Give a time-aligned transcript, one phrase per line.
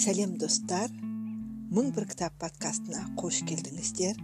[0.00, 0.88] сәлем достар.
[1.76, 4.16] Мың бір кітап подкастына қош келдіңіздер.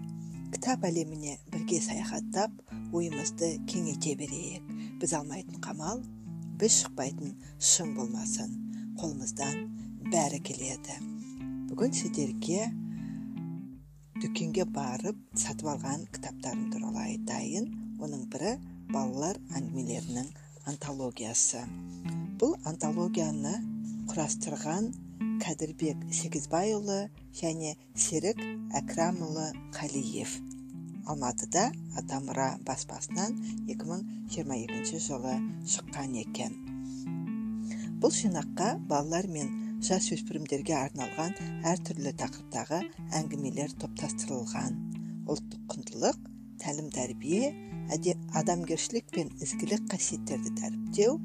[0.55, 2.55] Кітап әлеміне бірге саяхаттап
[2.97, 4.65] ойымызды кеңейте берейік.
[5.03, 6.01] Біз алмайтын қамал
[6.57, 8.57] біз шықпайтын шың болмасын.
[8.97, 9.61] Қолымыздан
[10.09, 10.97] бәрі келеді.
[11.69, 12.71] Бүгін сіздерге
[14.25, 17.69] дүкенге барып сатып алған кітаптарым туралы айтайын.
[18.01, 18.57] Оның бірі
[18.95, 20.33] балалар әңгімелерінің
[20.73, 21.67] антологиясы.
[22.41, 23.59] Бұл антологияны
[24.09, 24.95] құрастырған
[25.43, 28.39] кәдірбек сегізбайұлы және серік
[28.79, 30.33] әкрамұлы қалиев.
[31.07, 31.69] Алматыда
[32.01, 33.37] атамұра баспасынан
[33.69, 35.35] 2022 жылы
[35.75, 36.57] шыққан екен.
[38.01, 39.53] Бұл жинаққа балалар мен
[39.85, 41.37] жасөспірімдерге арналған
[41.73, 42.81] әртүрлі тақырыптағы
[43.21, 44.81] әңгімелер топтастырылған.
[45.27, 46.19] Ұлттық құндылық
[46.65, 47.53] тәлім тәрбие
[48.41, 51.21] адамгершілік пен ізгілік қасиеттерді дәріптеу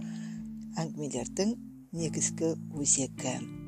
[0.83, 1.57] әңгімелердің
[1.95, 3.60] негізгі өзегі.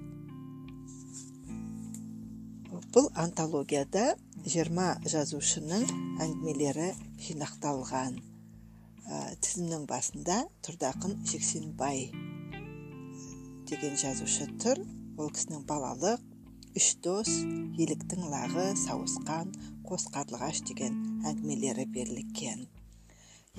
[2.91, 5.85] Бұл антологияда жиырма жазушының
[6.23, 6.89] әңгімелері
[7.23, 8.19] жинақталған.
[9.03, 12.09] Ә, тізімнің басында тұрдақын жексенбай
[13.69, 14.83] деген жазушы тұр.
[15.17, 16.21] Ол кісінің балалық
[16.79, 17.29] үш дос
[17.77, 19.51] еліктің лағы сауысқан
[19.87, 20.97] қос қарлығаш деген
[21.29, 22.65] әңгімелері берілген.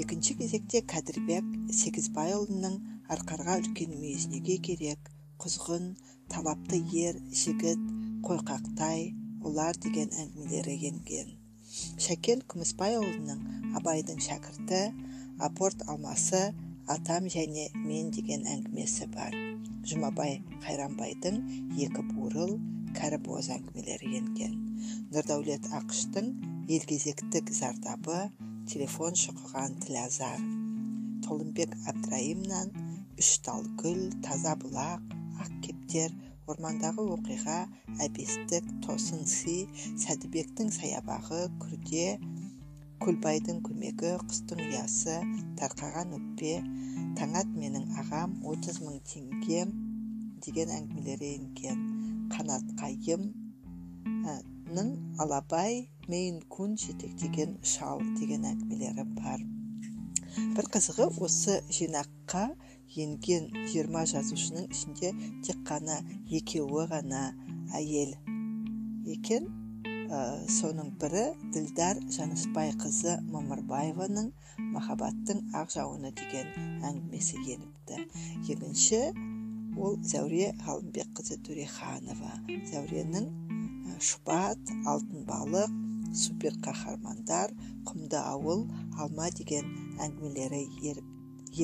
[0.03, 1.47] Екінші кезекте кәдірбек
[1.81, 2.81] сегізбайұлының
[3.15, 5.13] арқарға үлкен мүйіз неге керек
[5.45, 5.93] құзғын
[6.33, 9.09] талапты ер жігіт қойқақтай
[9.45, 11.35] олар деген әңгімелері енген
[12.05, 13.41] шәкен күмісбайұлының
[13.81, 14.81] абайдың шәкірті
[15.49, 16.41] апорт алмасы
[16.95, 19.35] атам және мен деген әңгімесі бар.
[19.89, 21.41] Жұмабай қайранбайдың
[21.87, 22.55] екі бурыл
[22.97, 24.55] кәрі боз әңгімелері енген
[25.15, 26.31] нұрдәулет ақыштың
[26.79, 28.21] елгезектік зардабы
[28.71, 30.39] телефон шұқыған тілазар
[31.27, 32.73] толымбек әбдірайымнан
[33.21, 36.15] үш тал гүл таза бұлақ ақ кептер
[36.51, 37.59] ормандағы оқиға
[38.05, 39.57] әбестік тосын си
[40.03, 42.19] сәдібектің саябағы күрде
[43.05, 45.17] көлбайдың көмегі құстың ұясы
[45.61, 46.53] тарқаған өкпе
[47.19, 49.65] таңат менің ағам отыз мың теңге
[50.45, 51.83] деген әңгімелері енген.
[52.35, 53.27] Қанат қайым
[54.75, 56.41] ның алабай мейн
[56.85, 59.45] жетектеген шал деген әңгімелері бар.
[60.57, 62.49] Бір қызығы осы жинаққа
[63.01, 65.13] енген жиырма жазушының ішінде
[65.47, 65.99] тек қана
[66.39, 67.27] екеуі ғана
[67.75, 68.15] әйел
[69.17, 69.51] екен.
[70.15, 70.19] Ә,
[70.53, 74.29] соның бірі ділдар жаныспайқызы мамырбаеваның
[74.75, 76.51] махаббаттың ақ жауыны деген
[76.85, 78.03] әңгімесі еніпті.
[78.53, 79.01] Екінші
[79.81, 82.37] ол зәуре ғалымбекқызы төреханова.
[82.71, 83.33] Зәуренің
[84.11, 85.73] шұбат алтын балық
[86.15, 87.53] супер қаһармандар
[87.89, 88.69] құмды ауыл
[89.01, 89.67] алма деген
[90.05, 90.63] әңгімелері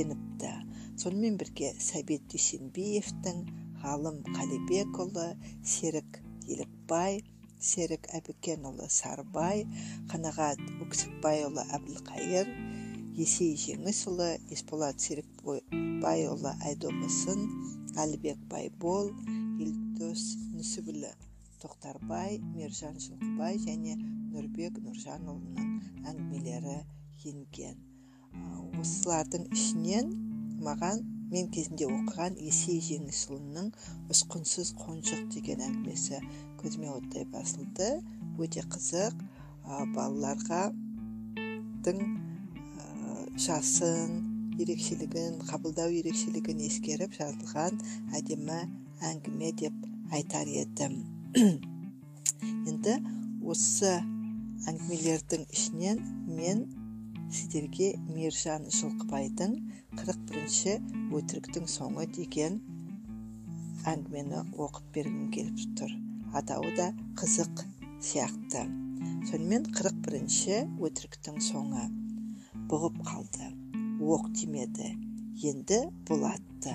[0.01, 0.53] еніпті.
[1.01, 3.39] Сонымен бірге сәбит дүйсенбиевтің
[3.81, 5.31] ғалым қалибекұлы
[5.75, 7.23] серік елікбай
[7.71, 9.63] серік әбікенұлы сарбай
[10.11, 12.53] қанағат өксікбайұлы әбілқайыр
[13.17, 17.47] есей жеңісұлы есболат серікбайұлы айдобысын
[18.05, 19.09] әлібек байбол
[19.65, 21.15] елдос нүсіпұлы
[21.65, 23.97] тоқтарбай мержан жылқыбай және
[24.35, 26.83] нұрбек нұржанұлының әңгімелері
[27.31, 27.81] енген.
[28.81, 30.13] Осылардың ішінен
[30.65, 33.71] маған мен кезінде оқыған есей жеңісұлының
[34.13, 36.21] ұсқынсыз қонжық деген әңгімесі
[36.63, 37.93] көзіме оттай басылды.
[38.41, 39.15] Өте қызық.
[39.71, 40.71] Ә, балаларға
[41.85, 42.01] дың
[43.41, 44.17] жасын
[44.61, 47.79] ерекшелігін қабылдау ерекшелігін ескеріп жазылған
[48.19, 48.59] әдемі
[49.11, 49.77] әңгіме деп
[50.13, 50.99] айтар едім.
[52.69, 52.97] Енді
[53.55, 53.95] осы
[54.69, 56.67] әңгімелердің ішінен мен
[57.31, 59.53] сіздерге мейіржан жылқыбайдың
[60.01, 60.73] қырық бірінші
[61.15, 62.59] өтіріктің соңы деген
[63.91, 65.95] әңгімені оқып бергім келіп тұр.
[66.41, 66.89] Атауы да
[67.21, 67.63] қызық
[68.03, 68.65] сияқты.
[69.31, 71.87] Сонымен қырық бірінші өтіріктің соңы
[72.73, 73.53] бұғып қалды.
[74.01, 74.91] Оқ тимеді.
[75.47, 76.75] Енді болатты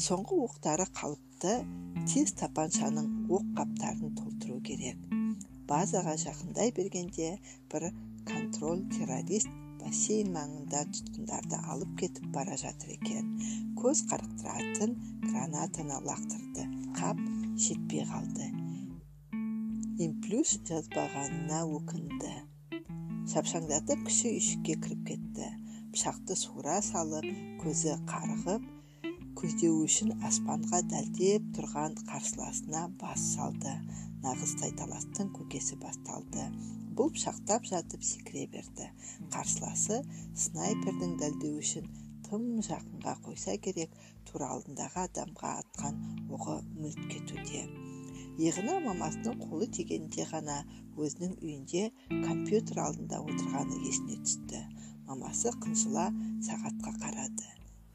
[0.00, 1.60] соңғы оқтары қалыпты.
[2.08, 4.96] Тез тапаншаның оқ қаптарын толтыру керек.
[5.68, 7.34] Базаға жақындай бергенде
[7.72, 7.90] бір
[8.26, 13.28] контроль террорист бассейн маңында тұтқындарды алып кетіп бара жатыр екен.
[13.80, 14.96] Көз қарықтыратын
[15.26, 16.66] гранатаны лақтырды
[16.98, 17.20] қап
[17.66, 18.50] жетпей қалды.
[20.00, 22.34] Имплюс жазбағанына өкінді.
[23.30, 25.48] Шапшаңдатып кіші үйшікке кіріп кетті.
[25.94, 27.26] Пышақты суыра салып
[27.62, 28.68] көзі қарғып
[29.40, 33.72] көздеу үшін аспанға дәлдеп тұрған қарсыласына бас салды.
[34.24, 36.44] Нағыз тайталастың көкесі басталды.
[37.00, 38.92] Бұл пышақтап жатып секіре берді.
[39.32, 40.02] Қарсыласы
[40.44, 41.16] снайпердің
[41.56, 41.88] үшін
[42.28, 43.96] тым жақынға қойса керек
[44.28, 45.96] тура алдындағы адамға атқан
[46.28, 47.64] оғы мүлт кетуде
[48.40, 50.60] иығына мамасының қолы тигенде ғана
[51.00, 54.60] өзінің үйінде компьютер алдында отырғаны есіне түсті.
[55.08, 56.06] Мамасы қынжыла
[56.46, 57.50] сағатқа қарады.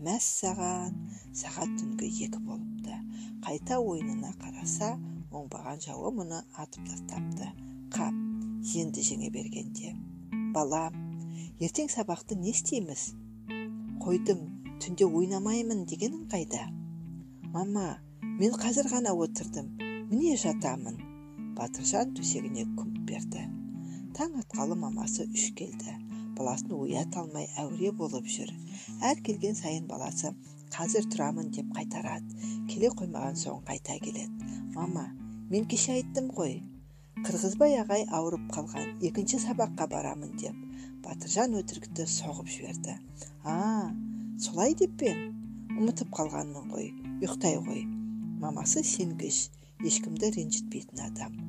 [0.06, 1.00] Мәссаған
[1.32, 3.00] сағат түнгі екі болыпты.
[3.48, 4.94] Қайта ойынына қараса
[5.32, 7.50] оңбаған жауы мұны атып тастапты.
[7.96, 8.25] Қап.
[8.74, 9.94] Енді жеңе бергенде.
[10.56, 10.96] Балам
[11.62, 13.12] ертең сабақты не істейміз?
[14.02, 14.42] Қойдым
[14.82, 16.64] түнде ойнамаймын дегенің қайда?
[17.54, 18.00] Мама
[18.40, 19.70] мен қазір ғана отырдым
[20.10, 20.98] міне жатамын.
[21.56, 23.46] Батыржан төсегіне күмп берді.
[24.18, 25.96] Таң атқалы мамасы үш келді.
[26.36, 28.50] Баласын оята алмай әуре болып жүр.
[29.06, 30.34] Әр келген сайын баласы
[30.74, 32.34] қазір тұрамын деп қайтарады.
[32.72, 34.32] Келе қоймаған соң қайта келеді.
[34.76, 35.12] Мама
[35.52, 36.60] мен кеше айттым ғой
[37.24, 40.58] қырғызбай ағай ауырып қалған екінші сабаққа барамын деп
[41.06, 42.96] батыржан өтірікті соғып жіберді.
[43.48, 43.56] А
[44.42, 45.14] солай деп пе?
[45.76, 46.90] Ұмытып қалғанмын ғой
[47.22, 47.86] ұйықтай ғой.
[48.42, 49.46] Мамасы сенгіш
[49.88, 51.40] ешкімді ренжітпейтін адам.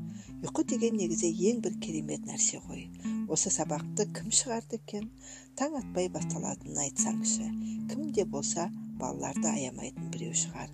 [0.46, 2.86] Ұйқы деген негізі ең бір керемет нәрсе ғой.
[3.26, 5.10] Осы сабақты кім шығарды екен?
[5.58, 7.50] Таң атпай басталатынын айтсаңшы
[7.90, 8.70] кім де болса
[9.00, 10.70] балаларды аямайтын біреу шығар.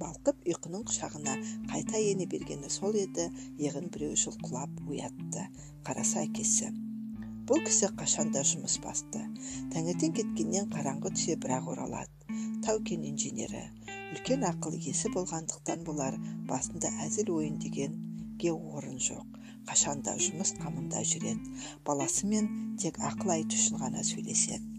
[0.00, 1.34] Балқып ұйқының құшағына
[1.70, 3.28] қайта ене бергені сол еді
[3.58, 5.46] иығын біреу жұлқылап оятты
[5.86, 6.70] қараса әкесі.
[7.48, 9.22] Бұл кісі қашанда жұмыс басты?
[9.72, 12.38] Таңертең кеткеннен қараңғы түсе бірақ оралады.
[12.64, 13.62] Тау кен инженері.
[14.12, 16.18] Үлкен ақыл иесі болғандықтан болар
[16.50, 19.38] басында әзіл ойын дегенге орын жоқ.
[19.68, 21.54] Қашанда жұмыс қамында жүреді.
[21.88, 24.77] Баласымен тек ақыл айту үшін ғана сөйлеседі.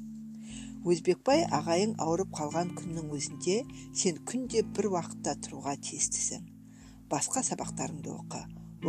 [0.88, 3.56] Өзбекбай ағайың ауырып қалған күннің өзінде
[4.02, 6.46] сен күнде бір уақытта тұруға тиістісің.
[7.12, 8.44] Басқа сабақтарыңды оқы.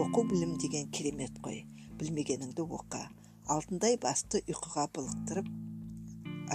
[0.05, 1.65] Оқу білім деген керемет қой.
[1.99, 3.03] Білмегеніңді оқы.
[3.51, 5.51] Алтындай басты ұйқыға былықтырып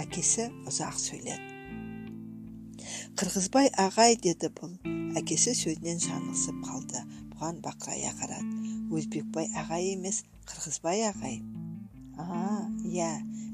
[0.00, 1.52] әкесі ұзақ сөйледі
[3.16, 4.74] қырғызбай ағай деді бұл.
[5.16, 7.04] Әкесі сөзінен жаңылысып қалды.
[7.32, 8.72] Бұған бақырая қарады.
[8.92, 11.40] Өзбекбай ағай емес қырғызбай ағай
[12.16, 13.10] а иә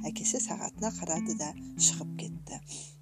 [0.08, 1.50] әкесі сағатына қарады да
[1.86, 2.60] шығып кетті.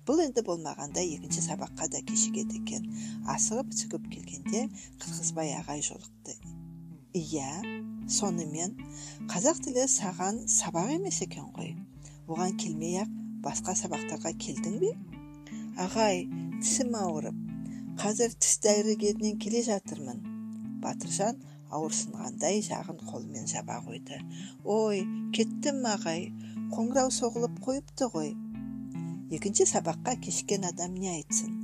[0.08, 2.86] Бұл енді болмағанда екінші сабаққа да кешігеді екен
[3.34, 4.64] асығып сүгіп келгенде
[5.02, 6.36] қырғызбай ағай жолықты.
[7.14, 7.50] Иә
[8.10, 8.76] сонымен.
[9.30, 11.74] Қазақ тілі саған сабақ емес екен ғой.
[12.30, 13.12] Оған келмей ақ
[13.44, 14.92] басқа сабақтарға келдің бе?
[15.78, 16.26] Ағай
[16.60, 17.38] тісім ауырып.
[18.00, 20.20] Қазір тіс дәрігерінен келе жатырмын
[20.82, 24.18] батыржан ауырсынғандай жағын қолымен жаба қойды.
[24.64, 25.04] Ой
[25.36, 26.30] кеттім ағай.
[26.70, 28.30] Қоңырау соғылып қойыпты ғой.
[29.34, 31.56] Екінші сабаққа кешкен адам не айтсын?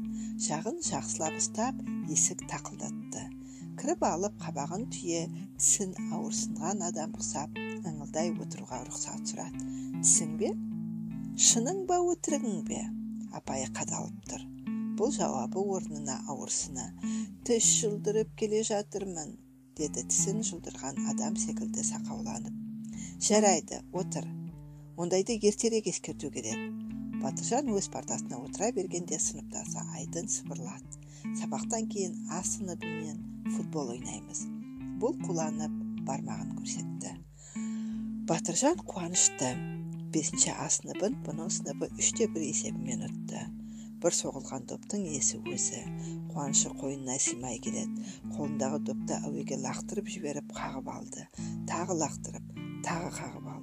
[0.42, 1.78] Жағын жақсылап ұстап
[2.10, 3.22] есік тақылдатты.
[3.78, 5.22] Кіріп алып қабағын түйе
[5.60, 7.54] тісін ауырсынған адам құсап
[7.86, 9.62] ыңылдай отыруға рұқсат сұрады.
[10.02, 10.52] Тісің бе?
[11.48, 12.82] Шының ба өтірігің бе?
[13.38, 14.46] Апайы қадалып тұр.
[14.98, 16.88] Бұл жауабы орнына ауырсыны.
[17.46, 19.36] Тіс жұлдырып келе жатырмын
[19.78, 22.56] деді тісін жұлдырған адам секілді сақауланып.
[23.20, 24.35] Жарайды отыр.
[24.96, 26.60] Ондайды ертерек ескерту керек
[27.20, 33.18] батыржан өз партасына отыра бергенде сыныптасы айдын сыбырлады сабақтан кейін а сыныбымен
[33.56, 34.46] футбол ойнаймыз
[35.02, 35.74] бұл қуланып
[36.08, 37.12] бармағын көрсетті
[38.30, 39.52] батыржан қуанышты
[40.16, 43.44] бесінші а сыныбын бұның сыныбы үште бір есебімен ұтты
[44.00, 45.82] бір соғылған доптың иесі өзі
[46.32, 51.28] қуанышы қойнына сыймай келеді қолындағы допты әуеге лақтырып жіберіп қағып алды
[51.68, 53.55] тағы лақтырып тағы қағып алды.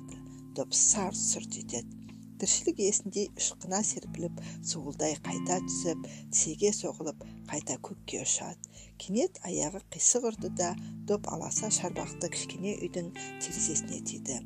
[0.57, 1.99] Доп сарт сұрт етеді
[2.41, 4.41] тіршілік иесіндей ышқына серпіліп
[4.71, 10.73] суылдай қайта түсіп тізеге соғылып қайта көкке ұшады кенет аяғы қисық ұрды да
[11.09, 14.41] доп аласа шарбақты кішкене үйдің терезесіне тиді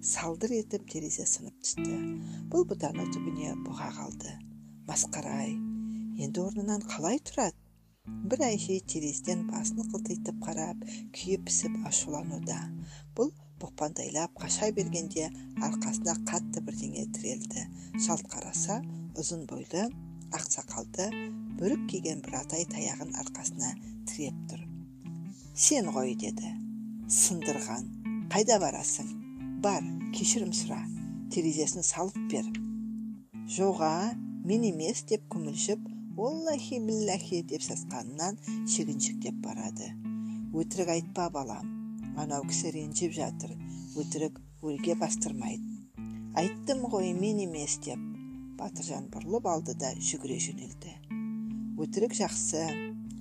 [0.00, 1.96] салдыр етіп терезе сынып түсті
[2.52, 4.30] бұл бұтаны түбіне бұға қалды.
[4.88, 5.50] Масқара ай
[6.24, 7.58] енді орнынан қалай тұрады
[8.32, 10.88] бір әже терезеден басын қылтитып қарап
[11.18, 12.62] күйіп пісіп ашулануда.
[13.12, 13.28] Бұл
[13.60, 15.28] бұқпандайлап қаша бергенде
[15.60, 17.66] арқасына қатты бірдеңе тірелді.
[18.06, 18.80] Шалт қараса
[19.20, 19.86] ұзын бойлы
[20.36, 21.10] ақ сақалды
[21.60, 23.74] бөрік киген бір атай таяғын арқасына
[24.08, 24.64] тіреп тұр.
[25.54, 26.54] Сен ғой деді.
[27.10, 27.88] Сындырған
[28.32, 29.10] қайда барасың?
[29.64, 29.84] Бар
[30.16, 30.78] кешірім сұра
[31.34, 32.46] терезесін салып бер
[33.50, 34.12] жоға
[34.46, 35.82] мен емес деп күмілжіп
[36.16, 38.38] оллахи биллахи деп сасқанынан
[38.70, 39.90] шегіншектеп барады.
[40.54, 41.79] Өтірік айтпа балам
[42.16, 43.54] анау кісі ренжіп жатыр
[44.00, 45.66] өтірік өлге бастырмайды.
[46.38, 48.00] Айттым ғой мен емес деп.
[48.60, 50.92] Батыржан бұрылып алды да жүгіре жөнелді.
[51.80, 52.64] Өтірік жақсы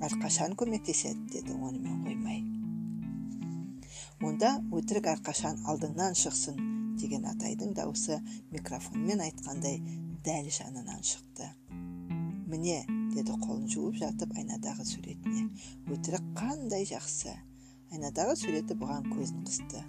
[0.04, 2.44] әрқашан көмектеседі деді онымен қоймай.
[4.20, 6.60] Онда өтірік әрқашан алдыңнан шықсын
[7.00, 8.20] деген атайдың дауысы
[8.52, 9.80] микрофонмен айтқандай
[10.26, 11.48] дәл жанынан шықты.
[12.52, 12.82] Міне
[13.16, 15.48] деді қолын жуып жатып айнадағы суретіне.
[15.88, 17.36] Өтірік қандай жақсы.
[17.90, 19.84] Айнадағы суреті бұған көзін қысты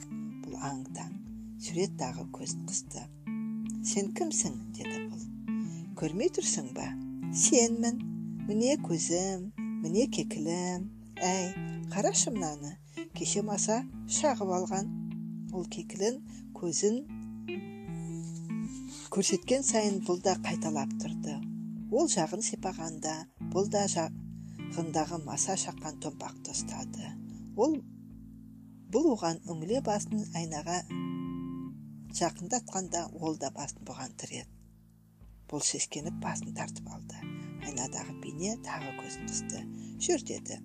[0.45, 1.17] бұл аң таң
[1.61, 3.03] сурет дағы көзін қысты
[3.85, 4.57] сен кімсің?
[4.77, 5.23] деді бұл.
[5.97, 6.87] Көрмей тұрсың ба?
[7.37, 8.01] Сенмін
[8.49, 9.51] міне көзім
[9.85, 10.89] міне кекілім
[11.25, 11.53] әй
[11.93, 12.75] қарашы мынаны
[13.17, 13.83] кеше маса
[14.19, 14.91] шағып алған
[15.53, 16.21] ол кекілін
[16.57, 17.03] көзін
[19.13, 21.37] көрсеткен сайын бұл да қайталап тұрды.
[21.91, 23.17] Ол жағын сипағанда
[23.53, 27.20] бұл да жағындағы маса шаққан томпақты ұстады.
[27.57, 27.77] Ол
[28.91, 30.81] бұл оған үңіле басын айнаға
[32.19, 34.49] жақындатқанда ол да басын бұған тіреді.
[35.51, 37.19] Бұл сескеніп басын тартып алды.
[37.67, 39.63] Айнадағы бейне тағы көзін қысты.
[40.03, 40.59] Жүр деді.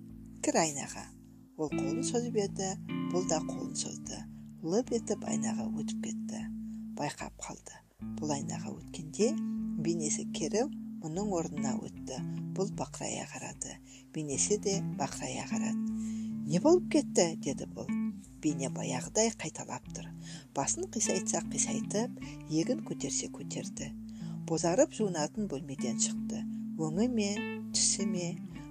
[0.46, 1.02] Кір айнаға.
[1.58, 2.68] Ол қолын созып еді.
[3.12, 4.20] Бұл да қолын созды.
[4.62, 6.42] Лып етіп айнаға өтіп кетті.
[6.98, 7.80] Байқап қалды.
[8.20, 9.32] Бұл айнаға өткенде
[9.82, 10.66] бейнесі кері
[11.02, 12.22] мұның орнына өтті.
[12.56, 13.74] Бұл бақырая қарады.
[14.14, 16.15] Бейнесі де бақырая қарады.
[16.46, 17.34] Не болып кетті?
[17.42, 17.88] деді бұл.
[18.42, 20.06] Бейне баяғыдай қайталап тұр.
[20.54, 22.20] Басын қисайтса қисайтып
[22.54, 23.88] егін көтерсе көтерді.
[24.46, 26.44] Бозарып жуынатын бөлмеден шықты.
[26.78, 27.30] Өңі ме
[27.74, 28.28] түсі ме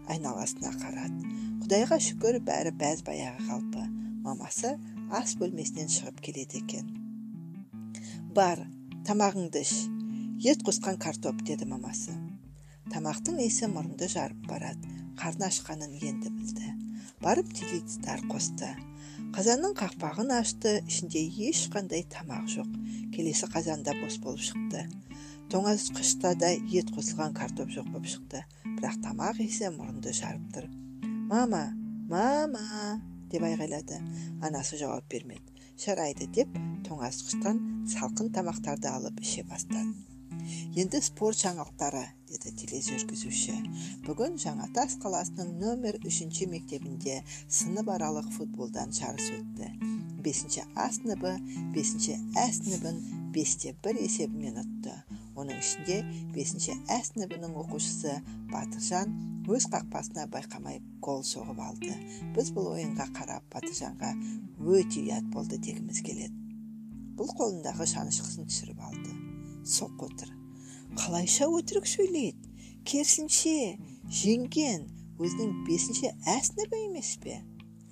[0.08, 1.34] айналасына қарады.
[1.66, 3.84] Құдайға шүкір бәрі бәз баяғы қалпы.
[4.24, 4.78] Мамасы
[5.12, 6.88] ас бөлмесінен шығып келеді екен.
[8.38, 8.64] Бар
[9.04, 9.76] тамағыңды іш.
[10.48, 12.16] Ет қосқан картоп деді мамасы.
[12.96, 14.96] Тамақтың иісі мұрынды жарып барады.
[15.20, 16.85] Қарны ашқанын енді білді.
[17.26, 18.68] Барып теледидар қосты.
[19.34, 22.70] Қазанның қақпағын ашты ішінде ешқандай тамақ жоқ.
[23.16, 24.84] Келесі қазанда бос болып шықты.
[25.50, 28.44] Тоңазытқышта да ет қосылған картоп жоқ болып шықты.
[28.78, 30.70] Бірақ тамақ иісі мұрынды жарып тұр.
[31.32, 31.66] Мама
[32.10, 33.02] мама!
[33.34, 33.98] деп айғайлады.
[34.46, 35.56] Анасы жауап бермеді.
[35.82, 36.30] Жарайды!
[36.30, 36.52] деп
[36.86, 40.15] тоңазытқыштан салқын тамақтарды алып іше бастады.
[40.76, 43.56] Енді спорт жаңалықтары деді тележүргізуші.
[44.06, 49.72] Бүгін жаңатас қаласының нөмір үшінші мектебінде сынып аралық футболдан жарыс өтті.
[50.26, 51.36] Бесінші а сыныбы
[51.76, 52.98] бесінші ә сыныбын
[53.36, 54.96] бесте бір есебімен ұтты.
[55.36, 56.00] Оның ішінде
[56.34, 58.16] бесінші ә сыныбының оқушысы
[58.54, 59.12] батыржан
[59.52, 61.94] өз қақпасына байқамай гол соғып алды.
[62.38, 64.16] Біз бұл ойынға қарап батыржанға
[64.64, 66.34] өте ұят болды дегіміз келеді.
[67.20, 69.25] Бұл қолындағы шанышқысын түсіріп алды.
[69.66, 70.32] Соқ отыр.
[70.96, 72.54] Қалайша өтірік сөйлейді?
[72.86, 73.76] Керісінше
[74.22, 74.88] жеңген
[75.20, 77.42] өзінің бесінші ә сыныбы емес пе?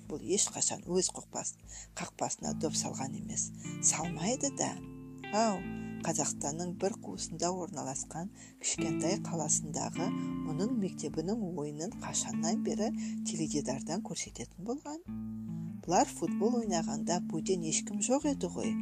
[0.08, 3.50] Бұл ешқашан өз қақпасына доп салған емес.
[3.82, 4.70] Салмайды да.
[5.34, 5.58] Ау
[6.04, 8.28] қазақстанның бір қуысында орналасқан
[8.62, 10.10] кішкентай қаласындағы
[10.44, 12.90] мұның мектебінің ойынын қашаннан бері
[13.28, 15.00] теледидардан көрсететін болған.
[15.84, 18.76] Бұлар футбол ойнағанда бөтен ешкім жоқ еді ғой?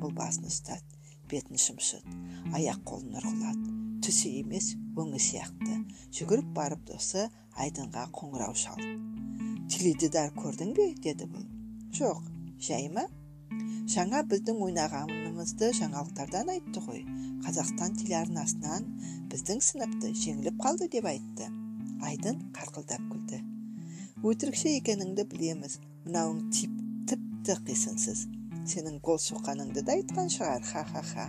[0.00, 0.99] Бұл басын ұстады.
[1.30, 3.70] Бетін шымшыд аяқ қолын ұрғылады
[4.04, 5.76] түсі емес өңі сияқты.
[6.16, 7.26] Жүгіріп барып досы
[7.60, 8.96] айдынға қоңырау шалды.
[9.70, 10.86] Теледидар көрдің бе?
[11.04, 11.44] деді бұл.
[11.94, 12.24] Жоқ.
[12.60, 13.06] Жай ма?
[13.90, 17.04] Жаңа біздің ойнағанымызды жаңалықтардан айтты ғой.
[17.46, 18.88] Қазақстан телеарнасынан
[19.32, 21.48] біздің сыныпты жеңіліп қалды деп айтты
[22.02, 23.40] айдын қарқылдап күлді.
[24.26, 25.78] Өтірікші екеніңді білеміз.
[26.06, 26.76] Мынауың тип
[27.10, 28.26] тіпті қисынсыз.
[28.70, 31.26] Сенің гол соққаныңды да айтқан шығар ха ха ха.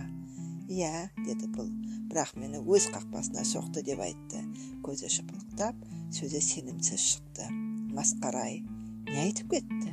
[0.70, 1.70] Иә деді бұл.
[2.12, 4.42] Бірақ мені өз қақпасына соқты деп айтты.
[4.86, 5.78] Көзі шыпылықтап
[6.14, 7.48] сөзі сенімсіз шықты.
[7.96, 8.60] Масқара ай
[9.08, 9.92] не айтып кетті?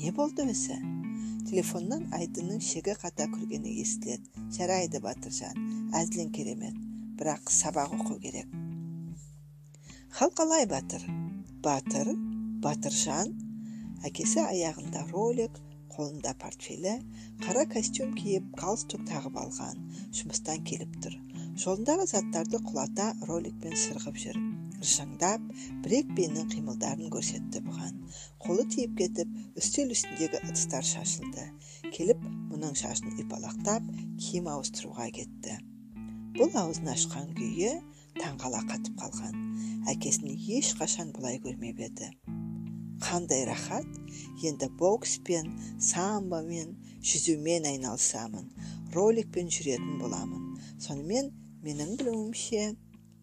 [0.00, 0.78] Не болды өзі?
[1.50, 4.30] Телефоннан айдынның шегі қата күлгені естіледі.
[4.56, 5.58] Жарайды батыржан
[5.96, 6.76] әзілің керемет.
[7.20, 8.46] Бірақ сабақ оқу керек.
[10.16, 11.04] Хал қалай батыр?
[11.64, 12.14] Батыр?
[12.64, 13.34] Батыржан?
[14.06, 15.58] Әкесі аяғында ролик
[15.94, 16.94] қолында портфелі
[17.44, 19.80] қара костюм киіп галстук тағып алған
[20.16, 21.16] жұмыстан келіп тұр.
[21.60, 24.38] Жолындағы заттарды құлата роликпен сырғып жүр.
[24.80, 25.42] Ыржаңдап
[25.84, 27.98] бір екпеннің қимылдарын көрсетті бұған.
[28.40, 31.44] Қолы тиіп кетіп үстел үстіндегі ыдыстар шашылды.
[31.92, 33.90] Келіп мұның шашын ұйпалақтап
[34.22, 35.58] киім ауыстыруға кетті.
[36.38, 37.74] Бұл аузын ашқан күйі
[38.16, 39.40] таңғала қатып қалған.
[39.92, 42.14] Әкесін ешқашан бұлай көрмеп еді.
[43.02, 43.86] Қандай рахат?
[44.44, 48.46] Енді бокспен самбомен жүзумен айналысамын
[48.94, 50.46] роликпен жүретін боламын.
[50.80, 51.30] Сонымен
[51.64, 52.74] менің білуімше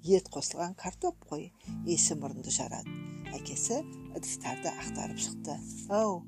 [0.07, 1.49] ет қосылған картоп қой
[1.85, 2.93] иісі мұрынды жарады.
[3.35, 3.81] Әкесі
[4.15, 5.57] ыдыстарды ақтарып шықты.
[5.89, 6.21] Ау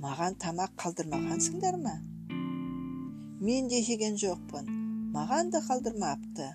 [0.00, 1.98] маған тамақ қалдырмағансыңдар ма?
[3.44, 4.72] Мен де жеген жоқпын
[5.14, 6.48] маған да қалдырмапты.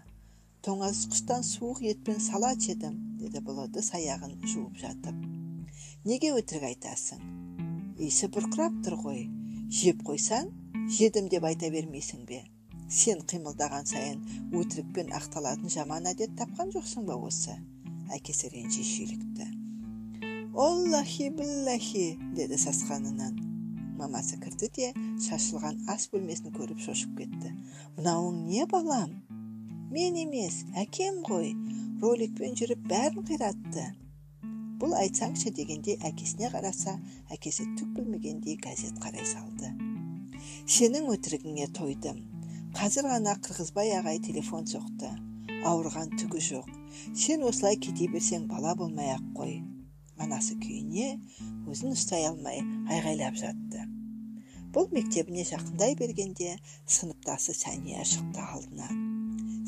[0.65, 5.34] Тоңазытқыштан суық етпен салат жедім деді бұл ыдыс аяғын жуып жатып.
[6.05, 7.21] Неге өтірік айтасың
[7.97, 9.23] иісі бұрқырап тұр ғой
[9.73, 10.51] жеп қойсаң
[10.93, 12.43] жедім деп айта бермейсің бе
[12.93, 14.21] сен қимылдаған сайын
[14.59, 17.57] өтірікпен ақталатын жаман әдет тапқан жоқсың ба осы
[18.19, 19.49] әкесі ренжи шүйлікті
[20.67, 22.05] оллахи биллахи
[22.37, 23.41] деді сасқанынан
[23.97, 24.93] мамасы кірді де
[25.25, 27.57] шашылған ас бөлмесін көріп шошып кетті
[27.97, 29.17] мынауың не балам
[29.89, 31.55] мен емес әкем ғой
[32.05, 33.91] роликпен жүріп бәрін қиратты
[34.81, 36.97] бұл айтсаңшы дегенде әкесіне қараса
[37.31, 39.71] әкесі түк білмегендей газет қарай салды.
[40.67, 42.19] Сенің өтірігіңе тойдым.
[42.75, 45.11] Қазір ғана қырғызбай ағай телефон соқты.
[45.65, 46.69] Ауырған түгі жоқ.
[47.15, 49.55] Сен осылай кете берсең бала болмай ақ қой
[50.21, 51.15] анасы күйіне
[51.71, 53.85] өзін ұстай алмай айғайлап жатты.
[54.75, 58.89] Бұл мектебіне жақындай бергенде сыныптасы сәния шықты алдына.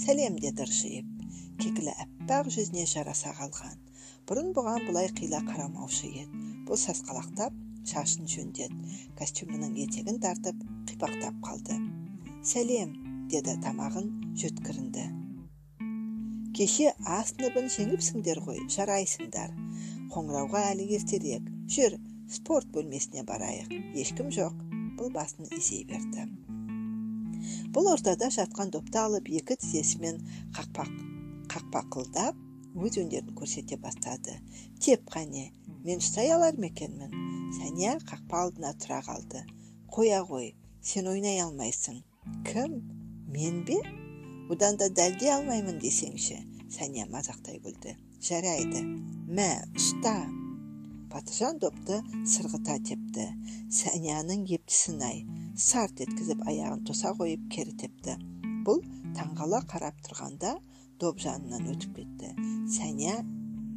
[0.04, 1.14] Сәлем деді ыржиып
[1.64, 3.78] кекілі аппақ жүзіне жараса қалған.
[4.28, 7.54] Бұрын бұған бұлай қила қарамаушы еді бұл сасқалақтап
[7.88, 11.78] шашын жөндеді костюмінің етегін тартып қипақтап қалды
[12.50, 12.92] сәлем
[13.32, 14.10] деді тамағын
[14.42, 15.06] жөткірінді
[16.60, 19.54] кеше а сыныбын жеңіпсіңдер ғой жарайсыңдар
[20.12, 21.96] қоңырауға әлі ертерек жүр
[22.38, 23.72] спорт бөлмесіне барайық
[24.04, 24.58] ешкім жоқ
[25.00, 26.28] бұл басын изей берді
[27.72, 30.20] бұл ортада жатқан допты алып екі тізесімен
[30.58, 30.92] қақпақ
[31.56, 32.44] қақпақылдап
[32.78, 34.38] өз өнерін көрсете бастады.
[34.84, 35.50] Теп қане
[35.86, 37.14] мен ұстай алар ма екенмін?
[37.58, 39.44] Сәния қақпа алдына тұра қалды.
[39.94, 42.04] Қоя ғой сен ойнай алмайсың.
[42.48, 42.82] Кім?
[43.34, 43.80] Мен бе?
[44.52, 46.42] Одан да дәлдей алмаймын десеңші
[46.72, 47.96] сәния мазақтай күлді.
[48.24, 48.84] Жарайды.
[49.28, 50.14] Мә ұста.
[51.12, 53.28] Батыржан допты сырғыта тепті.
[53.74, 55.22] Сәнияның ептісін ай
[55.58, 58.18] сарт еткізіп аяғын тоса қойып кері тепті.
[58.68, 58.84] Бұл
[59.18, 60.58] таңғала қарап тұрғанда
[61.02, 62.32] доп жанынан өтіп кетті
[62.74, 63.20] сәния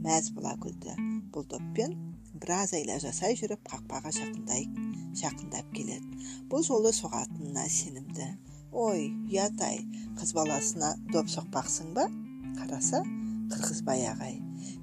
[0.05, 0.95] мәз бола күлді
[1.35, 1.97] бұл доппен
[2.41, 4.65] біраз айла жасай жүріп қақпаға жақындай
[5.21, 8.29] жақындап келеді бұл жолы соғатынына сенімді
[8.73, 9.83] ой ұят ай
[10.21, 12.07] қыз баласына доп соқпақсың ба
[12.61, 13.03] қараса
[13.51, 14.39] қырғызбай ағай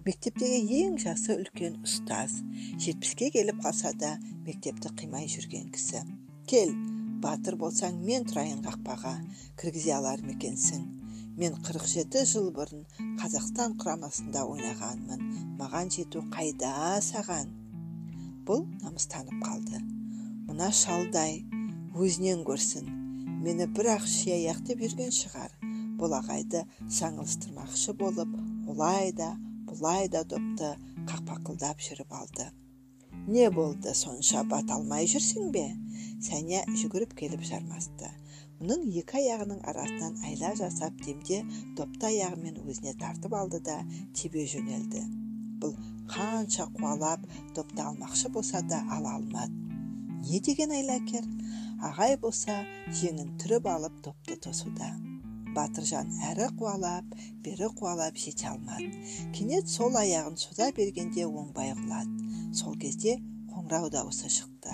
[0.05, 2.37] мектептегі ең жасы үлкен ұстаз
[2.83, 4.13] жетпіске келіп қалса да
[4.45, 6.03] мектепті қимай жүрген кісі
[6.51, 6.75] кел
[7.23, 9.15] батыр болсаң мен тұрайын қақпаға
[9.59, 10.85] кіргізе алар ма екенсің
[11.37, 12.81] мен 47 жыл бұрын
[13.21, 15.21] қазақстан құрамасында ойнағанмын.
[15.59, 17.51] Маған жету қайда саған?
[18.47, 19.83] Бұл намыстанып қалды.
[20.49, 21.43] Мына шалдай
[21.93, 22.89] өзінен көрсін.
[23.45, 25.53] Мені бір ақ шияяқ деп жүрген шығар.
[26.01, 26.65] Бұл ағайды
[26.99, 28.33] жаңылыстырмақшы болып
[28.73, 29.35] олай да
[29.69, 30.73] бұлай да допты
[31.05, 32.49] қақпақылдап жүріп алды.
[33.27, 35.67] Не болды сонша бата алмай жүрсің бе?
[36.17, 38.16] Сәния жүгіріп келіп жармасты.
[38.57, 41.43] Мұның екі аяғының арасынан айла жасап демде
[41.77, 43.77] допты аяғымен өзіне тартып алды да
[44.17, 45.03] тебе жөнелді.
[45.61, 45.75] Бұл
[46.09, 49.53] қанша қуалап допты алмақшы болса да ала алмады.
[50.25, 51.25] Не деген айлакер
[51.85, 52.63] ағай болса
[53.01, 54.89] жеңін түріп алып допты тосуда.
[55.53, 57.13] Батыржан әрі қуалап
[57.45, 58.91] бері қуалап жете алмады.
[59.37, 62.53] Кенет сол аяғын соза бергенде оңбай құлады.
[62.53, 63.19] Сол кезде
[63.53, 64.73] қоңырау дауысы шықты.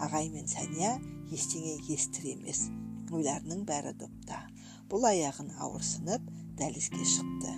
[0.00, 0.96] Ағай мен сәния
[1.32, 2.68] ештеңе естір емес.
[3.14, 4.44] Ойларының бәрі допта.
[4.90, 6.28] Бұл аяғын ауырсынып
[6.60, 7.56] дәлізге шықты.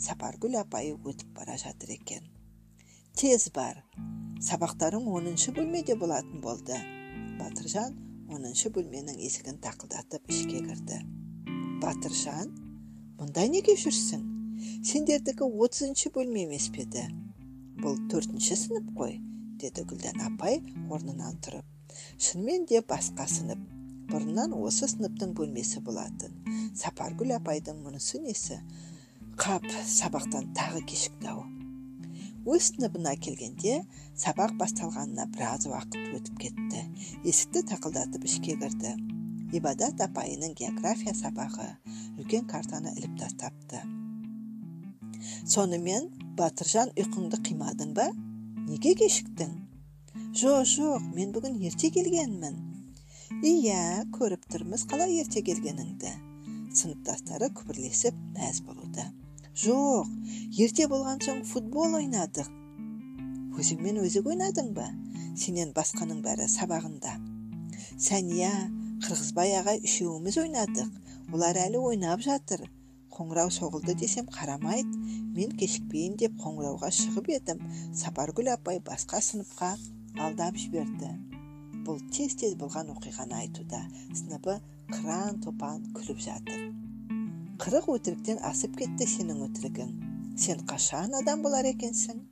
[0.00, 2.24] Сапаргүл апайы өтіп бара жатыр екен.
[3.16, 3.82] Тез бар.
[4.40, 6.78] Сабақтарың оныншы бөлмеде болатын болды
[7.40, 7.96] батыржан
[8.30, 10.98] оныншы бөлменің есігін тақылдатып ішке кірді.
[11.82, 12.52] Батыржан
[13.18, 14.22] мұнда неге жүрсің?
[14.86, 17.06] Сендердікі отызыншы бөлме емес пе еді?
[17.80, 19.16] Бұл төртінші сынып қой
[19.62, 20.60] деді гүлдан апай
[20.92, 21.64] орнынан тұрып.
[22.20, 23.60] Шынымен де басқа сынып.
[24.10, 26.36] Бұрыннан осы сыныптың бөлмесі болатын
[26.78, 28.60] сапаргүл апайдың мұнысы несі
[29.40, 31.46] қап сабақтан тағы кешікті ау
[32.48, 33.80] өз сыныбына келгенде
[34.18, 36.84] сабақ басталғанына біраз уақыт өтіп кетті
[37.28, 38.94] есікті тақылдатып ішке кірді
[39.56, 41.68] ибадат апайының география сабағы
[42.16, 43.82] үлкен картаны іліп тастапты
[45.54, 46.08] сонымен
[46.40, 48.08] батыржан ұйқыңды қимадың ба
[48.70, 49.56] неге кешіктің
[50.40, 52.60] жоқ жоқ мен бүгін ерте келгенмін
[53.30, 56.10] иә көріп тұрмыз қалай ерте келгеніңді
[56.74, 59.04] сыныптастары күбірлесіп мәз болуда
[59.64, 60.10] жоқ
[60.64, 62.50] ерте болған соң футбол ойнадық
[63.62, 64.88] өзіңмен өзі ойнадың ба
[65.38, 67.14] сенен басқаның бәрі сабағында
[68.08, 68.50] сәния
[69.06, 72.66] қырғызбай ағай үшеуміз ойнадық олар әлі ойнап жатыр
[73.14, 75.06] қоңырау соғылды десем қарамайды
[75.38, 77.62] мен кешікпейін деп қоңырауға шығып едім
[78.04, 79.76] сапаргүл апай басқа сыныпқа
[80.18, 81.14] алдап жіберді
[81.86, 83.80] бұл тез тез болған оқиғаны айтуда
[84.16, 84.58] сыныбы
[84.90, 86.70] қыран топан күліп жатыр.
[87.60, 89.90] Қырық өтіріктен асып кетті сенің өтірігің.
[90.40, 92.22] Сен қашан адам болар екенсің?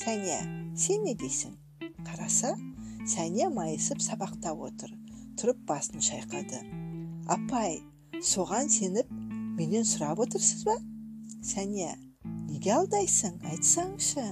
[0.00, 0.40] Сәния
[0.74, 1.54] сен не дейсің?
[2.06, 2.54] Қараса
[3.06, 4.90] сәния майысып сабақта отыр
[5.40, 6.60] тұрып басын шайқады.
[7.30, 7.78] Апай
[8.32, 9.10] соған сеніп
[9.58, 10.76] менен сұрап отырсыз ба?
[11.42, 11.94] Сәния
[12.50, 13.38] неге алдайсың?
[13.52, 14.26] Айтсаңшы.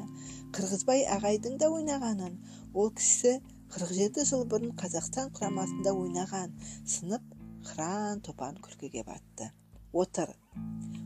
[0.54, 2.36] Қырғызбай ағайдың да ойнағанын
[2.74, 3.38] ол кісі
[3.70, 6.54] 47 жыл бұрын қазақстан құрамасында ойнаған
[6.90, 7.22] сынып
[7.68, 9.52] қыран топан күлкіге батты.
[9.92, 10.32] Отыр.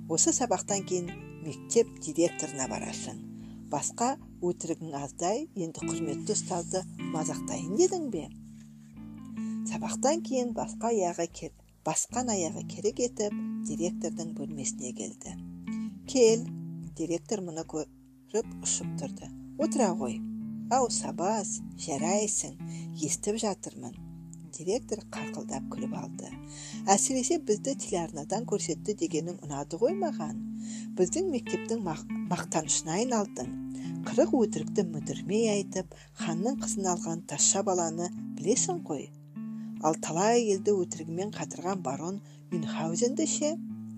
[0.09, 1.11] Осы сабақтан кейін
[1.45, 3.21] мектеп директорына барасың.
[3.73, 8.27] Басқа өтірігің аздай енді құрметті ұстазды мазақтайын дедің бе?
[9.69, 11.51] Сабақтан кейін басқа аяғы
[11.85, 13.35] басқан аяғы керек етіп
[13.69, 15.37] директордың бөлмесіне келді.
[16.09, 16.47] Кел
[16.97, 19.29] директор мұны көріп ұшып тұрды.
[19.61, 20.23] Отыра ғой.
[20.73, 22.55] Ау сабаз жарайсың
[22.97, 23.97] естіп жатырмын
[24.55, 26.31] директор қарқылдап күліп алды.
[26.91, 30.39] Әсіресе бізді телеарнадан көрсетті дегенің ұнады ғой маған.
[30.97, 31.83] Біздің мектептің
[32.31, 33.51] мақтанышына айналдың.
[34.09, 39.09] Қырық өтірікті мүдірмей айтып ханның қызын алған тазша баланы білесің ғой?
[39.85, 42.21] Ал талай елді өтірігімен қатырған барон
[42.53, 43.55] мюнхгаузенді ше?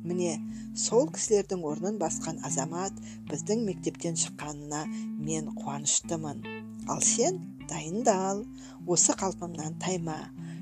[0.06, 0.36] Міне
[0.78, 2.94] сол кісілердің орнын басқан азамат
[3.30, 4.84] біздің мектептен шыққанына
[5.18, 6.55] мен қуаныштымын.
[6.86, 7.38] Ал сен
[7.70, 8.44] дайындал
[8.86, 10.18] осы қалпыңнан тайма.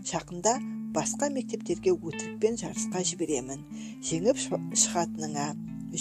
[0.09, 0.55] Жақында
[0.97, 3.65] басқа мектептерге өтірікпен жарысқа жіберемін.
[4.09, 5.51] Жеңіп шығатыныңа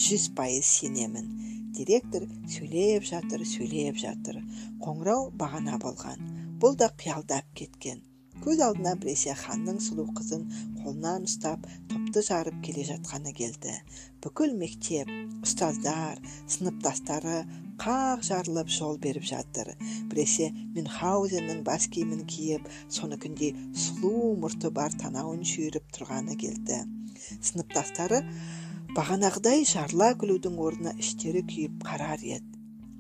[0.06, 1.28] жүз пайыз сенемін.
[1.74, 4.40] Директор сөйлеп жатыр сөйлеп жатыр.
[4.84, 6.20] Қоңырау бағана болған.
[6.62, 8.04] Бұл да қиялдап кеткен.
[8.44, 10.44] Көз алдына біресе ханның сұлу қызын
[10.82, 13.76] қолынан ұстап топты жарып келе жатқаны келді.
[14.24, 15.10] Бүкіл мектеп
[15.46, 16.20] ұстаздар
[16.52, 17.44] сыныптастары
[17.84, 19.74] қақ жарылып жол беріп жатыр.
[20.08, 26.78] Біресе мюнхгаузеннің бас киімін киіп соныкіндей сұлу мұрты бар танауын шүйіріп тұрғаны келді.
[27.44, 28.22] Сыныптастары
[28.96, 32.54] бағанағыдай жарыла күлудің орнына іштері күйіп қарар еді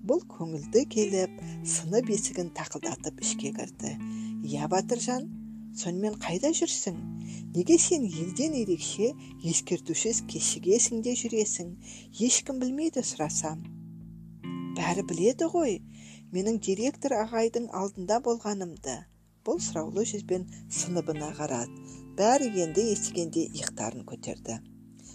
[0.03, 1.37] бұл көңілді келіп
[1.73, 3.93] сынып есігін тақылдатып ішке кірді.
[4.43, 5.29] Иә батыржан
[5.79, 6.97] сонымен қайда жүрсің?
[7.55, 9.13] Неге сен елден ерекше
[9.47, 11.71] ескертусіз кешігесің де жүресің?
[12.19, 13.63] Ешкім білмейді сұрасам
[14.77, 15.79] бәрі біледі ғой.
[16.33, 18.95] Менің директор ағайдың алдында болғанымды.
[19.45, 21.73] Бұл сұраулы жүзбен сыныбына қарады.
[22.17, 24.59] Бәрі енді естігенде иықтарын көтерді.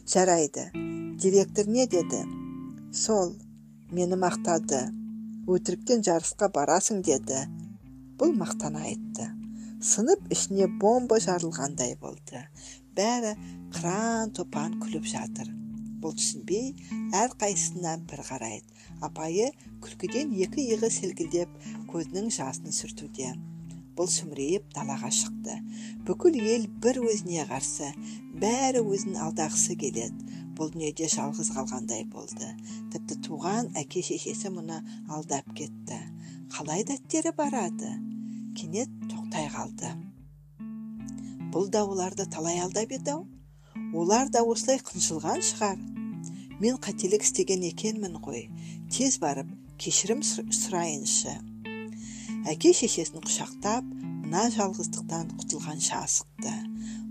[0.06, 0.70] Жарайды
[1.18, 2.22] директор не деді?
[2.92, 3.34] Сол
[3.90, 4.80] мені мақтады.
[5.48, 7.40] Өтіріктен жарысқа барасың деді.
[8.20, 9.26] Бұл мақтана айтты.
[9.82, 12.44] Сынып ішіне бомба жарылғандай болды.
[12.98, 13.34] Бәрі
[13.74, 15.50] қыран топан күліп жатыр.
[16.02, 16.72] Бұл түсінбей
[17.16, 18.66] әрқайсысына бір қарайды.
[19.04, 19.50] Апайы
[19.84, 21.52] күлкіден екі иығы селкілдеп
[21.90, 23.32] көзінің жасын сүртуде.
[23.98, 25.56] Бұл сүмірейіп далаға шықты.
[26.06, 27.90] Бүкіл ел бір өзіне қарсы
[28.42, 30.36] бәрі өзін алдағысы келеді.
[30.58, 32.52] Бұл дүниеде жалғыз қалғандай болды.
[32.94, 34.78] Тіпті туған әке шешесі мұны
[35.14, 35.98] алдап кетті.
[36.54, 37.90] Қалай дәттері барады?
[38.58, 39.90] Кенет тоқтай қалды.
[41.54, 43.26] Бұл да оларды талай алдап еді ау
[43.94, 45.78] олар да осылай қынжылған шығар.
[46.60, 48.48] Мен қателік істеген екенмін ғой.
[48.90, 51.34] Тез барып кешірім сұрайыншы.
[52.50, 53.86] Әке шешесін құшақтап
[54.24, 56.54] мына жалғыздықтан құтылғанша асықты.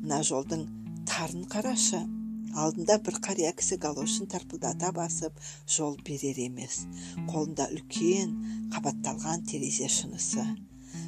[0.03, 0.67] Мына жолдың
[1.09, 2.03] тарын қарашы.
[2.57, 5.35] Алдында бір қария кісі галошын тарпылдата басып
[5.69, 6.85] жол берер емес.
[7.29, 8.33] Қолында үлкен
[8.73, 10.45] қабатталған терезе шынысы.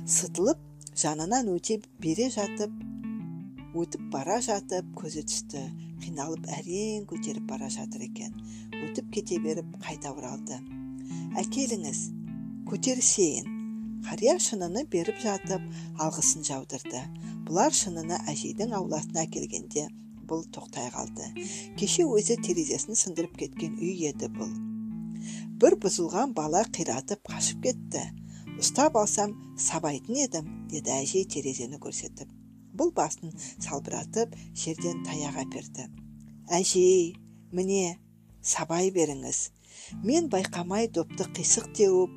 [0.06, 0.62] Сытылып
[1.04, 2.74] жанынан өте бере жатып
[3.78, 5.62] өтіп бара жатып көзі түсті
[6.02, 8.34] қиналып әрең көтеріп бара жатыр екен.
[8.88, 10.58] Өтіп кете беріп қайта оралды.
[11.38, 12.02] Әкеліңіз
[12.70, 13.52] көтерісейін
[14.08, 15.66] қария шыныны беріп жатып
[16.02, 17.04] алғысын жаудырды.
[17.46, 19.86] Бұлар шыныны әжейдің ауласына әкелгенде
[20.30, 21.30] бұл тоқтай қалды.
[21.78, 24.50] Кеше өзі терезесін сындырып кеткен үй еді бұл.
[25.62, 28.06] Бір бұзылған бала қиратып қашып кетті.
[28.60, 32.39] Ұстап алсам сабайтын едім деді әжей терезені көрсетіп.
[32.80, 35.90] Бұл басын салбыратып жерден таяқ әперді
[36.50, 37.14] әжей
[37.54, 38.00] міне
[38.42, 39.50] сабай беріңіз.
[40.06, 42.16] Мен байқамай допты қисық теуіп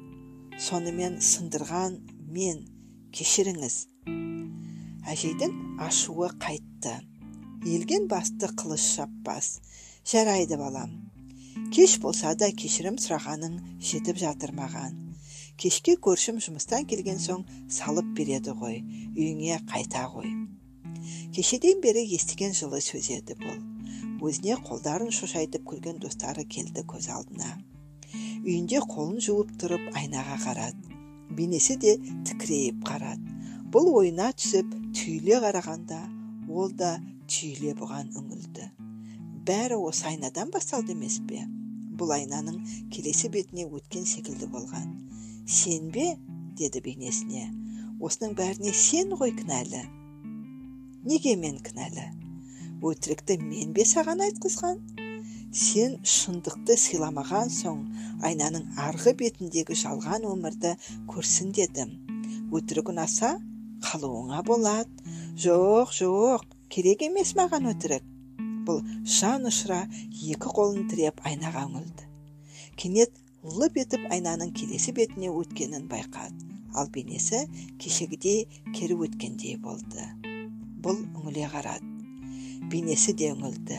[0.60, 1.98] сонымен сындырған
[2.32, 2.62] мен
[3.12, 3.76] кешіріңіз
[5.12, 6.94] әжейдің ашуы қайтты.
[7.68, 9.60] Елген басты қылыш шаппас.
[10.08, 10.94] Жарайды балам.
[11.74, 14.98] Кеш болса да кешірім сұрағаның жетіп жатыр маған
[15.60, 18.80] кешке көршім жұмыстан келген соң салып береді ғой.
[19.12, 20.41] Үйіңе қайта ғой
[21.32, 23.58] кешеден бері естіген жылы сөз еді бұл.
[24.22, 27.48] Өзіне қолдарын шошайтып күлген достары келді көз алдына.
[28.44, 30.98] Үйінде қолын жуып тұрып айнаға қарады.
[31.32, 31.94] Бейнесі де
[32.28, 33.32] тікірейіп қарады.
[33.72, 34.68] Бұл ойына түсіп
[34.98, 36.02] түйіле қарағанда
[36.52, 36.98] ол да
[37.30, 38.68] түйіле бұған үңілді.
[39.48, 41.46] Бәрі осы айнадан басталды емес пе?
[41.96, 42.60] Бұл айнаның
[42.92, 44.92] келесі бетіне өткен секілді болған.
[45.46, 46.12] Сен бе?
[46.58, 47.48] деді бейнесіне
[48.02, 49.82] осының бәріне сен ғой кінәлі.
[51.04, 52.04] Неге мен кінәлі?
[52.82, 54.78] Өтірікті мен бе саған айтқызған.
[55.52, 57.80] Сен шындықты сыйламаған соң
[58.28, 60.72] айнаның арғы бетіндегі жалған өмірді
[61.10, 61.92] көрсін дедім.
[62.54, 63.34] Өтірік ұнаса
[63.84, 65.12] қалуыңа болады.
[65.44, 68.06] Жоқ жоқ керек емес маған өтірік.
[68.66, 68.80] Бұл
[69.18, 69.82] жан ұшыра
[70.14, 72.08] екі қолын тіреп айнаға үңілді.
[72.78, 76.46] Кенет лып етіп айнаның келесі бетіне өткенін байқады.
[76.72, 77.44] Ал бейнесі
[77.82, 80.06] кешегідей кері өткендей болды.
[80.82, 81.86] Бұл үңіле қарады.
[82.70, 83.78] Бейнесі де үңілді.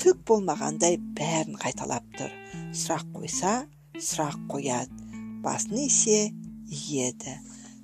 [0.00, 2.32] Түк болмағандай бәрін қайталап тұр.
[2.72, 3.54] Сұрақ қойса
[4.00, 5.08] сұрақ қояды.
[5.44, 6.30] Басын исе
[6.70, 7.36] иеді.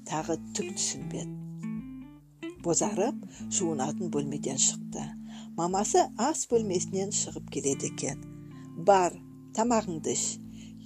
[0.09, 1.33] Тағы түк түсінбеді.
[2.65, 3.19] Бозарып
[3.53, 5.05] жуынатын бөлмеден шықты.
[5.59, 8.23] Мамасы ас бөлмесінен шығып келеді екен.
[8.89, 9.17] Бар
[9.57, 10.25] тамағыңды іш.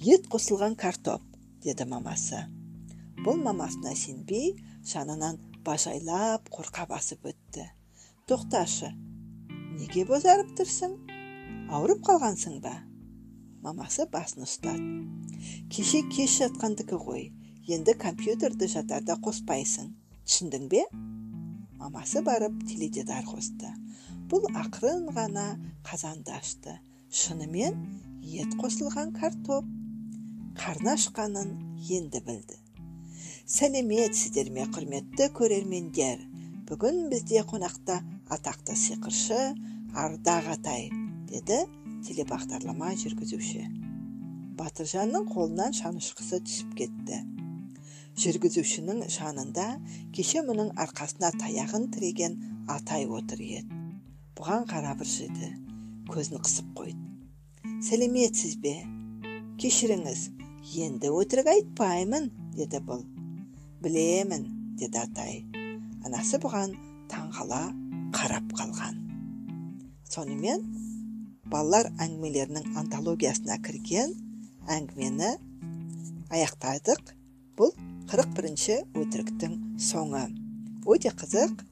[0.00, 1.22] Ет қосылған картоп
[1.64, 2.46] деді мамасы.
[3.20, 4.54] Бұл мамасына сенбей
[4.86, 7.66] жанынан бажайлап қорқа басып өтті.
[8.30, 8.90] Тоқташы
[9.78, 10.94] неге бозарып тұрсың
[11.72, 12.74] ауырып қалғансың ба?
[13.64, 14.86] Мамасы басын ұстады.
[15.72, 17.26] Кеше кеш жатқандікі ғой
[17.70, 19.90] енді компьютерді жатарда қоспайсың
[20.24, 20.84] түсіндің бе?
[21.80, 23.72] Мамасы барып теледидар қосты.
[24.30, 25.46] Бұл ақырын ғана
[25.86, 26.76] қазанды ашты.
[27.10, 27.76] Шынымен
[28.22, 29.66] ет қосылған картоп
[30.60, 31.54] қарны ашқанын
[31.88, 32.59] енді білді.
[33.50, 36.20] Сәлеметсіздер ме құрметті көрермендер.
[36.68, 37.96] Бүгін бізде қонақта
[38.30, 39.38] атақты сиқыршы
[39.98, 40.86] ардақ атай
[41.26, 41.58] деді
[42.06, 43.64] телебағдарлама жүргізуші.
[44.54, 47.20] Батыржанның қолынан шанышқысы түсіп кетті.
[48.22, 49.66] Жүргізушінің жанында
[50.14, 52.38] кеше мұның арқасына таяғын тіреген
[52.70, 53.82] атай отыр еді.
[54.38, 55.56] Бұған қарап ыржиды
[56.06, 57.02] көзін қысып қойды.
[57.82, 58.76] Сәлеметсіз бе?
[59.58, 60.28] Кешіріңіз
[60.86, 63.02] енді өтірік айтпаймын деді бұл.
[63.82, 64.46] Білемін
[64.78, 65.44] деді атай.
[66.04, 66.74] Анасы бұған
[67.10, 67.60] таңғала
[68.16, 68.98] қарап қалған.
[70.10, 70.64] Сонымен
[71.50, 74.12] балалар әңгімелерінің антологиясына кірген
[74.70, 75.30] әңгімені
[76.30, 77.14] аяқтадық.
[77.58, 77.72] Бұл
[78.10, 80.26] 41 бірінші өтіріктің соңы.
[80.88, 81.64] Өте қызық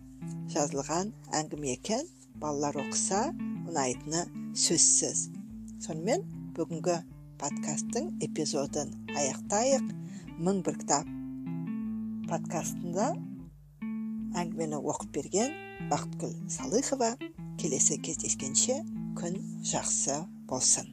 [0.54, 2.06] жазылған әңгіме екен.
[2.38, 3.32] Балалар оқыса
[3.68, 5.28] ұнайтыны сөзсіз.
[5.82, 6.24] Сонымен
[6.56, 7.00] бүгінгі
[7.42, 9.94] подкасттың эпизодын аяқтайық.
[10.38, 11.17] Мың бір кітап
[12.28, 13.08] подкастында
[14.38, 15.54] әңгімені оқып берген
[15.90, 17.14] бақытгүл салыхова.
[17.58, 18.76] Келесі кездескенше
[19.18, 20.86] күн жақсы болсын.